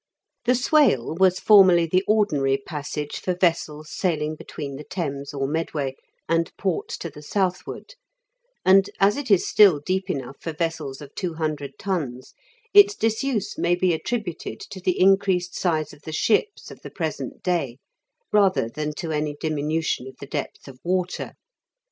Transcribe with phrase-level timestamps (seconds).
[0.45, 5.93] The Swale was formerly the ordinary passage for vessels sailing between the Thames or Medway
[6.27, 7.93] and ports to the southward,
[8.65, 12.33] and, as it is still deep enough for vessels of two hundred tons,
[12.73, 17.43] its disuse may be attributed to the increased size of the ships of the present
[17.43, 17.77] day,
[18.33, 21.33] rather than to any diminution of the depth of water.